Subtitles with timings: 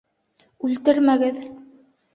[0.69, 1.41] Үлтермәгеҙ!